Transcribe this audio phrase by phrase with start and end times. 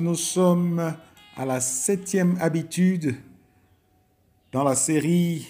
[0.00, 0.96] nous sommes
[1.36, 3.16] à la septième habitude
[4.52, 5.46] dans la série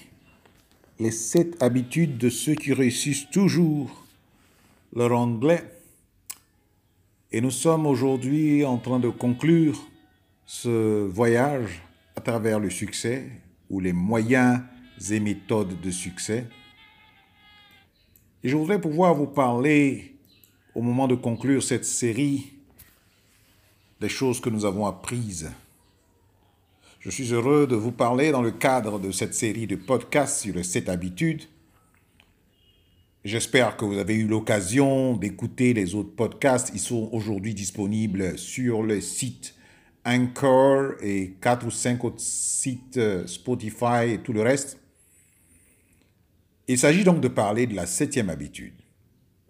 [0.98, 4.04] Les sept habitudes de ceux qui réussissent toujours
[4.94, 5.62] leur anglais.
[7.30, 9.78] Et nous sommes aujourd'hui en train de conclure
[10.46, 11.82] ce voyage
[12.16, 13.30] à travers le succès
[13.70, 14.60] ou les moyens
[15.10, 16.46] et méthodes de succès.
[18.42, 20.16] Et je voudrais pouvoir vous parler
[20.74, 22.57] au moment de conclure cette série
[24.00, 25.50] des choses que nous avons apprises.
[27.00, 30.54] Je suis heureux de vous parler dans le cadre de cette série de podcasts sur
[30.54, 31.44] les sept habitudes.
[33.24, 36.70] J'espère que vous avez eu l'occasion d'écouter les autres podcasts.
[36.74, 39.54] Ils sont aujourd'hui disponibles sur le site
[40.04, 44.78] Anchor et quatre ou cinq autres sites euh, Spotify et tout le reste.
[46.68, 48.74] Il s'agit donc de parler de la septième habitude.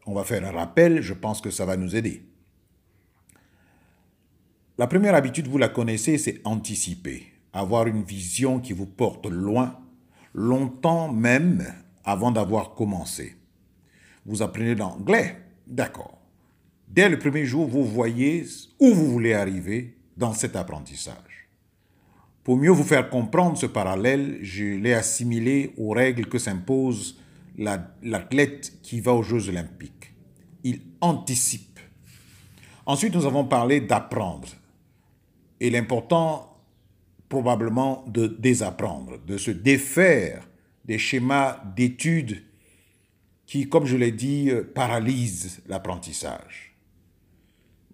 [0.06, 2.27] On va faire un rappel, je pense que ça va nous aider.
[4.78, 9.76] La première habitude, vous la connaissez, c'est anticiper, avoir une vision qui vous porte loin,
[10.34, 11.66] longtemps même
[12.04, 13.34] avant d'avoir commencé.
[14.24, 16.20] Vous apprenez l'anglais, d'accord.
[16.86, 18.46] Dès le premier jour, vous voyez
[18.78, 21.48] où vous voulez arriver dans cet apprentissage.
[22.44, 27.20] Pour mieux vous faire comprendre ce parallèle, je l'ai assimilé aux règles que s'impose
[27.56, 30.14] l'athlète qui va aux Jeux olympiques.
[30.62, 31.80] Il anticipe.
[32.86, 34.48] Ensuite, nous avons parlé d'apprendre
[35.60, 36.58] et l'important
[37.28, 40.48] probablement de désapprendre, de se défaire
[40.84, 42.42] des schémas d'études
[43.46, 46.76] qui, comme je l'ai dit, euh, paralysent l'apprentissage.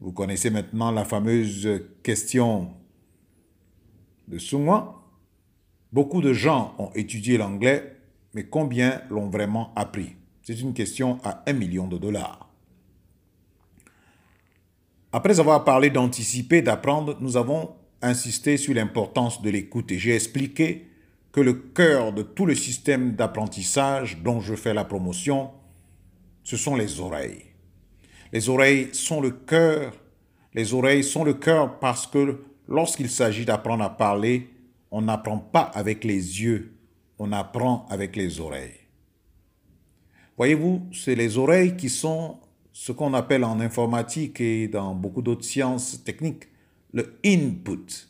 [0.00, 2.74] Vous connaissez maintenant la fameuse question
[4.28, 5.02] de Sungwa.
[5.92, 7.96] Beaucoup de gens ont étudié l'anglais,
[8.34, 10.16] mais combien l'ont vraiment appris?
[10.42, 12.43] C'est une question à un million de dollars.
[15.16, 20.88] Après avoir parlé d'anticiper, d'apprendre, nous avons insisté sur l'importance de l'écoute j'ai expliqué
[21.30, 25.52] que le cœur de tout le système d'apprentissage dont je fais la promotion,
[26.42, 27.44] ce sont les oreilles.
[28.32, 29.92] Les oreilles sont le cœur.
[30.52, 34.50] Les oreilles sont le cœur parce que lorsqu'il s'agit d'apprendre à parler,
[34.90, 36.74] on n'apprend pas avec les yeux,
[37.20, 38.80] on apprend avec les oreilles.
[40.36, 42.38] Voyez-vous, c'est les oreilles qui sont
[42.74, 46.48] ce qu'on appelle en informatique et dans beaucoup d'autres sciences techniques
[46.92, 48.08] le input,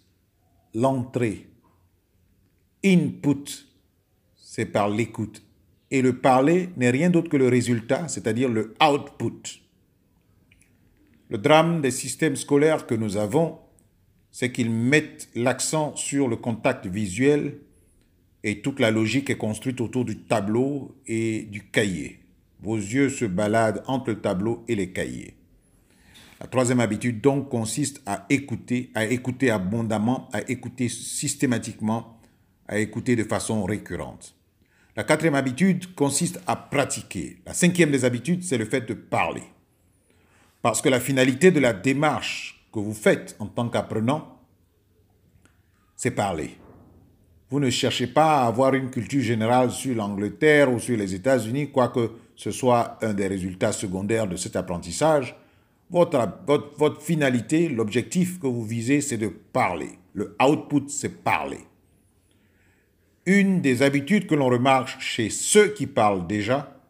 [0.74, 1.48] l'entrée.
[2.82, 3.44] Input,
[4.34, 5.42] c'est par l'écoute.
[5.90, 9.60] Et le parler n'est rien d'autre que le résultat, c'est-à-dire le output.
[11.28, 13.58] Le drame des systèmes scolaires que nous avons,
[14.30, 17.58] c'est qu'ils mettent l'accent sur le contact visuel
[18.42, 22.23] et toute la logique est construite autour du tableau et du cahier.
[22.64, 25.36] Vos yeux se baladent entre le tableau et les cahiers.
[26.40, 32.18] La troisième habitude donc consiste à écouter, à écouter abondamment, à écouter systématiquement,
[32.66, 34.34] à écouter de façon récurrente.
[34.96, 37.42] La quatrième habitude consiste à pratiquer.
[37.44, 39.42] La cinquième des habitudes, c'est le fait de parler.
[40.62, 44.40] Parce que la finalité de la démarche que vous faites en tant qu'apprenant,
[45.96, 46.56] c'est parler.
[47.50, 51.70] Vous ne cherchez pas à avoir une culture générale sur l'Angleterre ou sur les États-Unis,
[51.70, 55.36] quoique ce soit un des résultats secondaires de cet apprentissage.
[55.90, 56.26] Votre,
[56.76, 59.90] votre, finalité, l'objectif que vous visez, c'est de parler.
[60.14, 61.60] Le output, c'est parler.
[63.26, 66.80] Une des habitudes que l'on remarque chez ceux qui parlent déjà,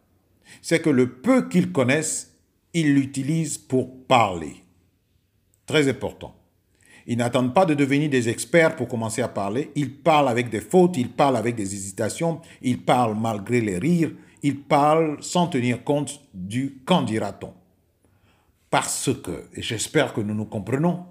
[0.63, 2.35] c'est que le peu qu'ils connaissent,
[2.73, 4.57] ils l'utilisent pour parler.
[5.67, 6.35] Très important.
[7.07, 9.71] Ils n'attendent pas de devenir des experts pour commencer à parler.
[9.75, 14.13] Ils parlent avec des fautes, ils parlent avec des hésitations, ils parlent malgré les rires,
[14.43, 17.53] ils parlent sans tenir compte du qu'en dira-t-on.
[18.71, 21.05] Parce que, et j'espère que nous nous comprenons,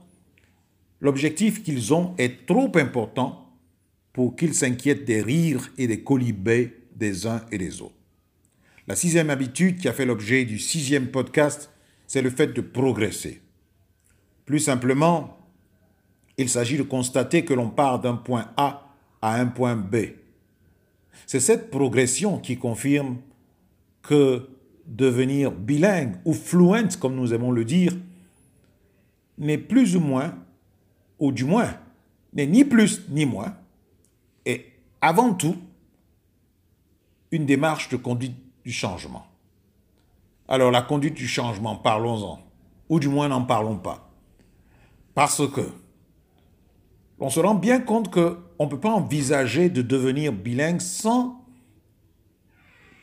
[0.99, 3.51] l'objectif qu'ils ont est trop important
[4.11, 7.95] pour qu'ils s'inquiètent des rires et des colibés des uns et des autres.
[8.87, 11.69] La sixième habitude qui a fait l'objet du sixième podcast,
[12.05, 13.41] c'est le fait de progresser.
[14.45, 15.37] Plus simplement,
[16.37, 18.89] il s'agit de constater que l'on part d'un point A
[19.21, 19.95] à un point B.
[21.27, 23.17] C'est cette progression qui confirme
[24.01, 24.49] que
[24.85, 27.95] devenir bilingue ou fluent, comme nous aimons le dire,
[29.37, 30.35] n'est plus ou moins,
[31.19, 31.73] ou du moins,
[32.33, 33.55] n'est ni plus ni moins,
[34.45, 34.65] et
[35.01, 35.55] avant tout,
[37.31, 39.25] une démarche de conduite du changement.
[40.47, 42.39] Alors la conduite du changement, parlons-en,
[42.89, 44.11] ou du moins n'en parlons pas.
[45.15, 45.61] Parce que
[47.23, 51.41] on se rend bien compte qu'on ne peut pas envisager de devenir bilingue sans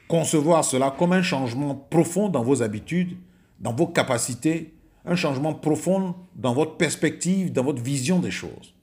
[0.09, 3.17] concevoir cela comme un changement profond dans vos habitudes,
[3.61, 4.75] dans vos capacités,
[5.07, 8.75] un changement profond dans votre perspective, dans votre vision des choses.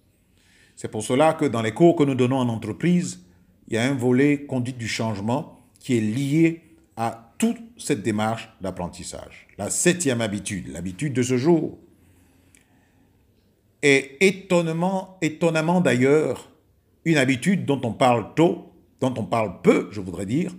[0.76, 3.24] C'est pour cela que dans les cours que nous donnons en entreprise,
[3.68, 6.64] il y a un volet conduite du changement qui est lié
[6.96, 9.46] à toute cette démarche d'apprentissage.
[9.60, 11.78] La septième habitude, l'habitude de ce jour,
[13.82, 16.52] est étonnamment, étonnamment d'ailleurs
[17.06, 20.54] une habitude dont on parle tôt, dont on parle peu, je voudrais dire,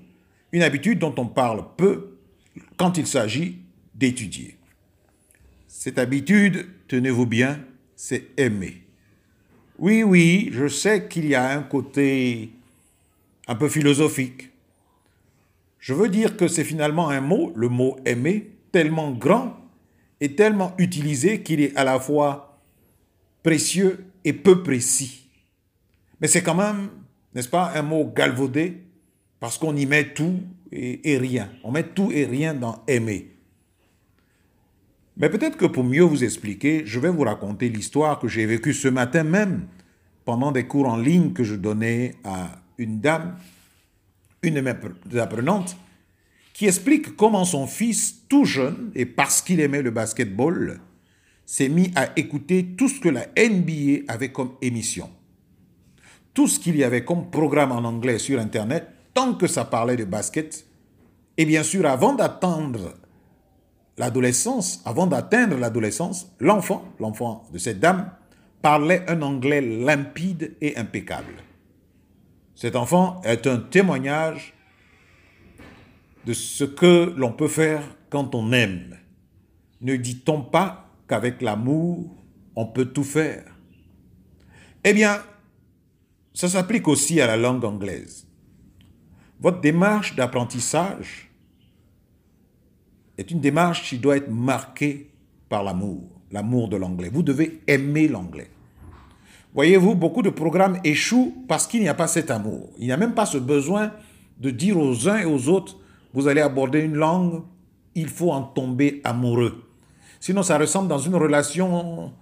[0.53, 2.19] une habitude dont on parle peu
[2.76, 3.59] quand il s'agit
[3.94, 4.56] d'étudier.
[5.67, 7.61] Cette habitude, tenez-vous bien,
[7.94, 8.82] c'est aimer.
[9.79, 12.50] Oui, oui, je sais qu'il y a un côté
[13.47, 14.50] un peu philosophique.
[15.79, 19.56] Je veux dire que c'est finalement un mot, le mot aimer, tellement grand
[20.21, 22.48] et tellement utilisé qu'il est à la fois
[23.43, 25.29] précieux et peu précis.
[26.20, 26.88] Mais c'est quand même,
[27.35, 28.82] n'est-ce pas, un mot galvaudé
[29.40, 30.40] parce qu'on y met tout
[30.73, 31.50] et, rien.
[31.64, 33.35] On met tout et rien dans aimer.
[35.17, 38.75] Mais peut-être que pour mieux vous expliquer, je vais vous raconter l'histoire que j'ai vécue
[38.75, 39.67] ce matin même
[40.25, 43.37] pendant des cours en ligne que je donnais à une dame,
[44.43, 45.76] une de mes apprenantes,
[46.52, 50.81] qui explique comment son fils, tout jeune, et parce qu'il aimait le basketball,
[51.49, 55.09] s'est mis à écouter tout ce que la NBA avait comme émission.
[56.35, 59.97] Tout ce qu'il y avait comme programme en anglais sur Internet, tant que ça parlait
[59.97, 60.67] de basket.
[61.39, 62.93] Et bien sûr, avant d'attendre
[63.97, 68.11] l'adolescence, avant d'atteindre l'adolescence, l'enfant, l'enfant de cette dame,
[68.61, 71.33] parlait un anglais limpide et impeccable.
[72.56, 74.53] Cet enfant est un témoignage
[76.27, 78.99] de ce que l'on peut faire quand on aime.
[79.81, 82.17] Ne dit-on pas qu'avec l'amour,
[82.55, 83.45] on peut tout faire
[84.85, 85.23] Eh bien,
[86.35, 88.27] ça s'applique aussi à la langue anglaise.
[89.41, 91.31] Votre démarche d'apprentissage
[93.17, 95.11] est une démarche qui doit être marquée
[95.49, 97.11] par l'amour, l'amour de l'anglais.
[97.13, 98.51] Vous devez aimer l'anglais.
[99.55, 102.71] Voyez-vous, beaucoup de programmes échouent parce qu'il n'y a pas cet amour.
[102.79, 103.93] Il n'y a même pas ce besoin
[104.39, 105.79] de dire aux uns et aux autres,
[106.13, 107.43] vous allez aborder une langue,
[107.95, 109.68] il faut en tomber amoureux.
[110.20, 112.12] Sinon, ça ressemble dans une relation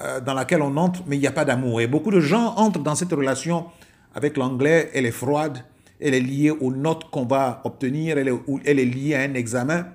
[0.00, 1.80] euh, dans laquelle on entre, mais il n'y a pas d'amour.
[1.80, 3.66] Et beaucoup de gens entrent dans cette relation
[4.14, 5.64] avec l'anglais, elle est froide,
[6.00, 9.34] elle est liée aux notes qu'on va obtenir, elle est, elle est liée à un
[9.34, 9.86] examen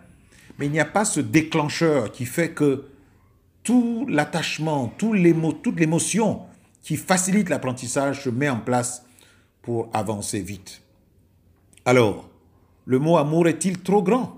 [0.58, 2.86] mais il n'y a pas ce déclencheur qui fait que
[3.64, 5.18] tout l'attachement, toute
[5.80, 6.42] l'émotion
[6.82, 9.06] qui facilite l'apprentissage se met en place
[9.62, 10.82] pour avancer vite.
[11.84, 12.30] Alors,
[12.86, 14.38] le mot amour est-il trop grand?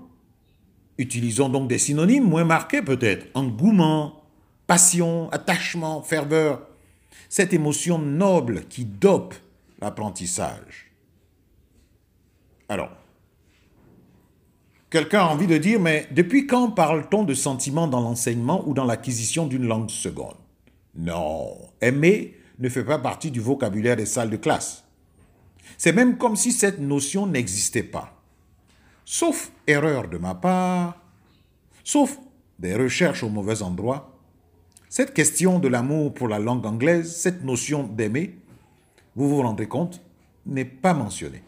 [0.98, 3.26] Utilisons donc des synonymes moins marqués peut-être.
[3.34, 4.22] Engouement,
[4.66, 6.66] passion, attachement, ferveur.
[7.28, 9.34] Cette émotion noble qui dope
[9.80, 10.90] l'apprentissage.
[12.68, 12.90] Alors,
[14.90, 18.86] Quelqu'un a envie de dire, mais depuis quand parle-t-on de sentiments dans l'enseignement ou dans
[18.86, 20.36] l'acquisition d'une langue seconde?
[20.94, 24.84] Non, aimer ne fait pas partie du vocabulaire des salles de classe.
[25.76, 28.17] C'est même comme si cette notion n'existait pas.
[29.10, 31.00] Sauf erreur de ma part,
[31.82, 32.18] sauf
[32.58, 34.14] des recherches au mauvais endroit,
[34.90, 38.36] cette question de l'amour pour la langue anglaise, cette notion d'aimer,
[39.16, 40.02] vous vous rendez compte,
[40.44, 41.42] n'est pas mentionnée.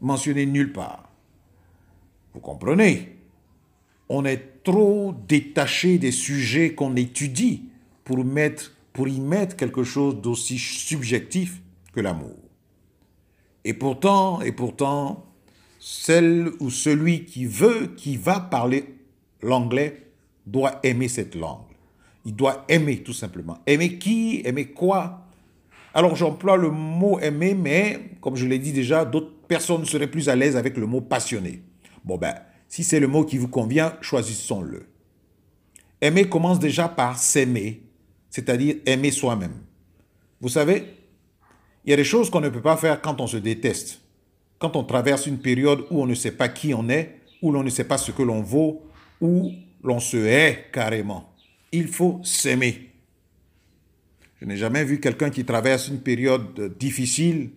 [0.00, 1.08] Mentionnée nulle part.
[2.34, 3.16] Vous comprenez?
[4.08, 7.68] On est trop détaché des sujets qu'on étudie
[8.02, 12.34] pour, mettre, pour y mettre quelque chose d'aussi subjectif que l'amour.
[13.62, 15.24] Et pourtant, et pourtant,
[15.88, 18.96] celle ou celui qui veut, qui va parler
[19.40, 20.08] l'anglais,
[20.44, 21.62] doit aimer cette langue.
[22.24, 23.58] Il doit aimer tout simplement.
[23.68, 24.42] Aimer qui?
[24.44, 25.28] Aimer quoi?
[25.94, 30.28] Alors j'emploie le mot aimer, mais comme je l'ai dit déjà, d'autres personnes seraient plus
[30.28, 31.62] à l'aise avec le mot passionné.
[32.04, 32.34] Bon ben,
[32.66, 34.88] si c'est le mot qui vous convient, choisissons-le.
[36.00, 37.84] Aimer commence déjà par s'aimer,
[38.28, 39.54] c'est-à-dire aimer soi-même.
[40.40, 40.82] Vous savez,
[41.84, 44.00] il y a des choses qu'on ne peut pas faire quand on se déteste,
[44.58, 47.62] quand on traverse une période où on ne sait pas qui on est, où l'on
[47.62, 48.82] ne sait pas ce que l'on vaut,
[49.20, 51.32] où l'on se hait carrément.
[51.72, 52.90] Il faut s'aimer.
[54.40, 57.50] Je n'ai jamais vu quelqu'un qui traverse une période difficile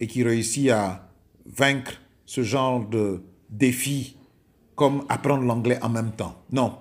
[0.00, 1.08] et qui réussit à
[1.46, 4.16] vaincre ce genre de défi
[4.74, 6.42] comme apprendre l'anglais en même temps.
[6.50, 6.78] Non.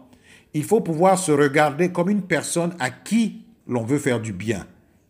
[0.54, 4.68] Il faut pouvoir se regarder comme une personne à qui l'on veut faire du bien.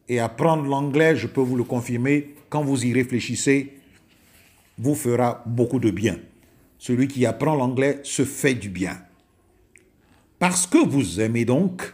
[0.10, 3.74] Et apprendre l'anglais, je peux vous le confirmer, quand vous y réfléchissez,
[4.78, 6.18] vous fera beaucoup de bien.
[6.78, 8.98] Celui qui apprend l'anglais se fait du bien.
[10.40, 11.94] Parce que vous aimez donc,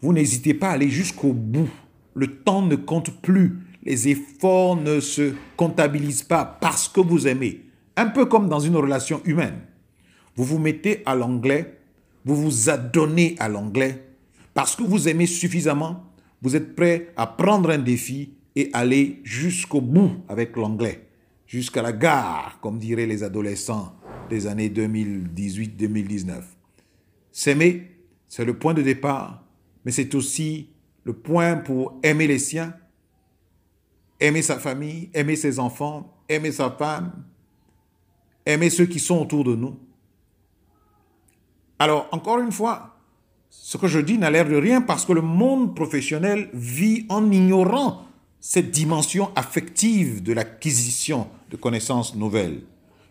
[0.00, 1.70] vous n'hésitez pas à aller jusqu'au bout.
[2.14, 3.58] Le temps ne compte plus.
[3.84, 7.62] Les efforts ne se comptabilisent pas parce que vous aimez.
[7.96, 9.60] Un peu comme dans une relation humaine.
[10.36, 11.78] Vous vous mettez à l'anglais
[12.24, 14.02] vous vous adonnez à l'anglais,
[14.54, 16.04] parce que vous aimez suffisamment,
[16.42, 21.03] vous êtes prêt à prendre un défi et aller jusqu'au bout avec l'anglais,
[21.54, 23.94] jusqu'à la gare, comme diraient les adolescents
[24.28, 26.42] des années 2018-2019.
[27.30, 27.92] S'aimer,
[28.26, 29.44] c'est le point de départ,
[29.84, 30.70] mais c'est aussi
[31.04, 32.74] le point pour aimer les siens,
[34.18, 37.12] aimer sa famille, aimer ses enfants, aimer sa femme,
[38.44, 39.78] aimer ceux qui sont autour de nous.
[41.78, 42.96] Alors, encore une fois,
[43.48, 47.30] ce que je dis n'a l'air de rien parce que le monde professionnel vit en
[47.30, 48.03] ignorant
[48.46, 52.60] cette dimension affective de l'acquisition de connaissances nouvelles.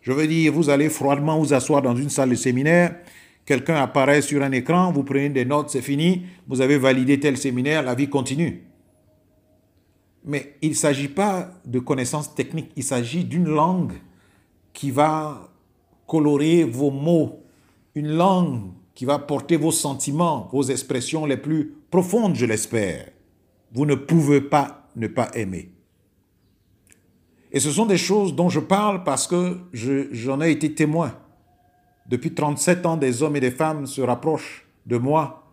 [0.04, 2.98] Je veux dire, vous allez froidement vous asseoir dans une salle de séminaire,
[3.44, 7.36] quelqu'un apparaît sur un écran, vous prenez des notes, c'est fini, vous avez validé tel
[7.36, 8.62] séminaire, la vie continue.
[10.24, 13.94] Mais il ne s'agit pas de connaissances techniques, il s'agit d'une langue
[14.72, 15.50] qui va
[16.06, 17.42] colorer vos mots,
[17.96, 23.10] une langue qui va porter vos sentiments, vos expressions les plus profondes, je l'espère.
[23.72, 25.72] Vous ne pouvez pas ne pas aimer.
[27.52, 29.60] Et ce sont des choses dont je parle parce que
[30.12, 31.16] j'en ai été témoin.
[32.08, 35.52] Depuis 37 ans, des hommes et des femmes se rapprochent de moi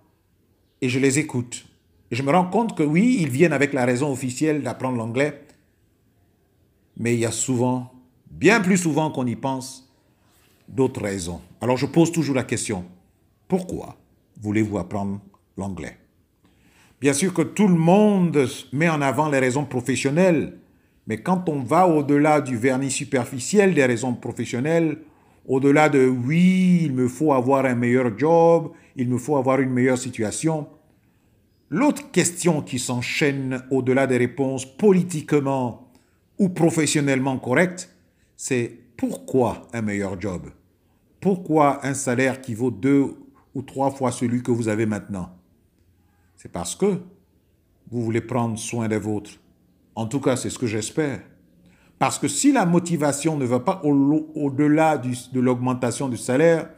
[0.80, 1.66] et je les écoute.
[2.10, 5.44] Et je me rends compte que oui, ils viennent avec la raison officielle d'apprendre l'anglais,
[6.96, 7.92] mais il y a souvent,
[8.30, 9.88] bien plus souvent qu'on y pense,
[10.68, 11.40] d'autres raisons.
[11.60, 12.84] Alors je pose toujours la question,
[13.46, 13.96] pourquoi
[14.40, 15.20] voulez-vous apprendre
[15.56, 15.98] l'anglais?
[17.00, 20.58] Bien sûr que tout le monde met en avant les raisons professionnelles,
[21.06, 24.98] mais quand on va au-delà du vernis superficiel des raisons professionnelles,
[25.46, 29.70] au-delà de oui, il me faut avoir un meilleur job, il me faut avoir une
[29.70, 30.68] meilleure situation,
[31.70, 35.90] l'autre question qui s'enchaîne au-delà des réponses politiquement
[36.38, 37.94] ou professionnellement correctes,
[38.36, 40.50] c'est pourquoi un meilleur job?
[41.18, 43.14] Pourquoi un salaire qui vaut deux
[43.54, 45.39] ou trois fois celui que vous avez maintenant?
[46.42, 47.02] C'est parce que
[47.90, 49.32] vous voulez prendre soin des vôtres.
[49.94, 51.20] En tout cas, c'est ce que j'espère.
[51.98, 56.70] Parce que si la motivation ne va pas au-delà de l'augmentation du salaire,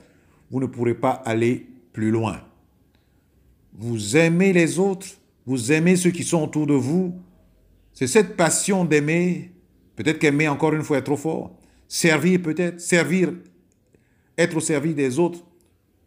[0.50, 2.40] vous ne pourrez pas aller plus loin.
[3.74, 5.06] Vous aimez les autres,
[5.46, 7.14] vous aimez ceux qui sont autour de vous.
[7.92, 9.52] C'est cette passion d'aimer,
[9.94, 13.32] peut-être qu'aimer encore une fois est trop fort, servir peut-être, servir,
[14.36, 15.38] être au service des autres,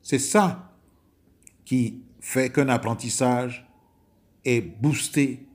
[0.01, 0.73] c'est ça
[1.63, 3.67] qui fait qu'un apprentissage
[4.45, 5.45] est boosté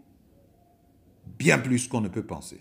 [1.36, 2.60] bien plus qu'on ne peut penser.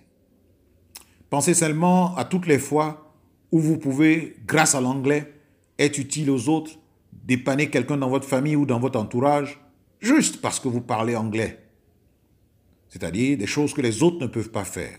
[1.29, 3.13] Pensez seulement à toutes les fois
[3.51, 5.31] où vous pouvez, grâce à l'anglais,
[5.77, 6.71] être utile aux autres,
[7.13, 9.59] dépanner quelqu'un dans votre famille ou dans votre entourage,
[9.99, 11.63] juste parce que vous parlez anglais.
[12.89, 14.97] C'est-à-dire des choses que les autres ne peuvent pas faire.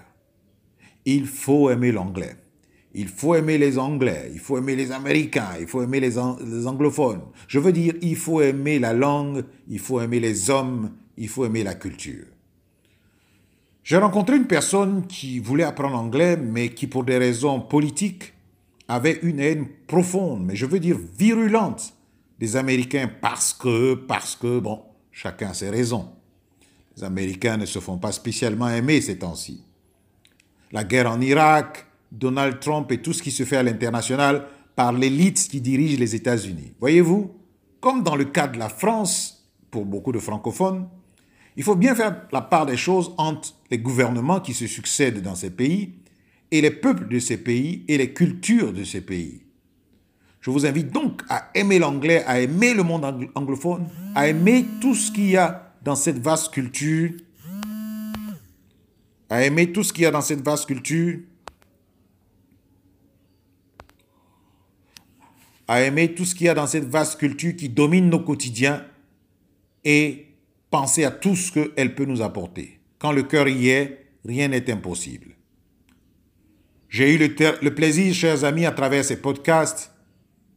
[1.05, 2.37] Il faut aimer l'anglais.
[2.93, 7.23] Il faut aimer les Anglais, il faut aimer les Américains, il faut aimer les, anglophones.
[7.47, 11.45] Je veux dire, il faut aimer la langue, il faut aimer les hommes, il faut
[11.45, 12.27] aimer la culture.
[13.85, 18.35] J'ai rencontré une personne qui voulait apprendre l'anglais, mais qui, pour des raisons politiques,
[18.89, 21.95] avait une haine profonde, mais je veux dire virulente,
[22.41, 24.83] des Américains parce que, parce que, bon,
[25.13, 26.09] chacun ses raisons.
[26.97, 29.63] Les Américains ne se font pas spécialement aimer ces temps-ci.
[30.73, 34.93] La guerre en Irak, Donald Trump et tout ce qui se fait à l'international par
[34.93, 36.73] l'élite qui dirige les États-Unis.
[36.81, 37.35] Voyez-vous,
[37.81, 40.89] comme dans le cas de la France, pour beaucoup de francophones,
[41.57, 45.35] il faut bien faire la part des choses entre les gouvernements qui se succèdent dans
[45.35, 45.95] ces pays
[46.51, 49.43] et les peuples de ces pays et les cultures de ces pays.
[50.41, 54.95] Je vous invite donc à aimer l'anglais, à aimer le monde anglophone, à aimer tout
[54.95, 57.11] ce qu'il y a dans cette vaste culture,
[59.29, 61.19] à aimer tout ce qu'il y a dans cette vaste culture,
[65.71, 68.85] à aimer tout ce qu'il y a dans cette vaste culture qui domine nos quotidiens
[69.85, 70.27] et
[70.69, 72.81] penser à tout ce qu'elle peut nous apporter.
[72.99, 75.37] Quand le cœur y est, rien n'est impossible.
[76.89, 79.93] J'ai eu le, plaisir, chers amis, à travers ces podcasts,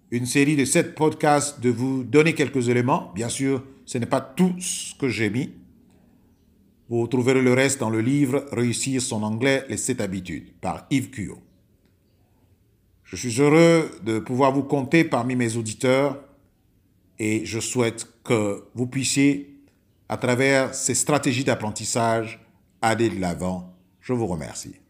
[0.10, 3.12] une série de sept podcasts, de vous donner quelques éléments.
[3.14, 5.52] Bien sûr, ce n'est pas tout ce que j'ai mis.
[6.90, 11.12] Vous trouverez le reste dans le livre Réussir son anglais, les sept habitudes, par Yves
[11.12, 11.38] Cuyo.
[13.14, 16.20] Je suis heureux de pouvoir vous compter parmi mes auditeurs
[17.20, 19.56] et je souhaite que vous puissiez
[20.10, 22.44] à travers ces stratégies d'apprentissage,
[22.82, 23.72] aller de l'avant.
[24.02, 24.83] Je vous remercie.